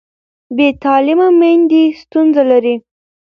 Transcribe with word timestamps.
بې 0.55 0.67
تعلیمه 0.83 1.27
میندې 1.39 1.83
ستونزه 2.01 2.43
لري. 2.51 2.75